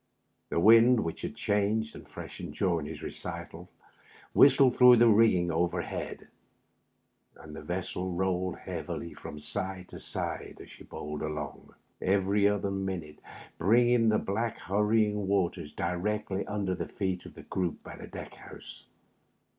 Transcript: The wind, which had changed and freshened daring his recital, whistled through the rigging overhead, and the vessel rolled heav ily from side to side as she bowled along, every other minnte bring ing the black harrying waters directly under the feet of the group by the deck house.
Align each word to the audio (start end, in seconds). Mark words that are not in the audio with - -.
The 0.49 0.59
wind, 0.59 1.01
which 1.01 1.21
had 1.21 1.35
changed 1.35 1.93
and 1.95 2.09
freshened 2.09 2.55
daring 2.55 2.87
his 2.87 3.03
recital, 3.03 3.69
whistled 4.33 4.75
through 4.75 4.95
the 4.95 5.05
rigging 5.07 5.51
overhead, 5.51 6.27
and 7.35 7.55
the 7.55 7.61
vessel 7.61 8.11
rolled 8.11 8.57
heav 8.57 8.89
ily 8.89 9.13
from 9.13 9.37
side 9.37 9.89
to 9.89 9.99
side 9.99 10.57
as 10.59 10.71
she 10.71 10.83
bowled 10.85 11.21
along, 11.21 11.75
every 12.01 12.47
other 12.47 12.71
minnte 12.71 13.19
bring 13.59 13.89
ing 13.89 14.09
the 14.09 14.17
black 14.17 14.57
harrying 14.57 15.27
waters 15.27 15.71
directly 15.71 16.47
under 16.47 16.73
the 16.73 16.87
feet 16.87 17.23
of 17.27 17.35
the 17.35 17.43
group 17.43 17.83
by 17.83 17.95
the 17.95 18.07
deck 18.07 18.33
house. 18.33 18.85